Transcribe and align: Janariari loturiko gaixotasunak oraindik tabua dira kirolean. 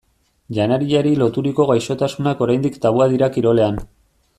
Janariari 0.57 1.11
loturiko 1.21 1.67
gaixotasunak 1.73 2.45
oraindik 2.47 2.83
tabua 2.87 3.11
dira 3.17 3.33
kirolean. 3.37 3.83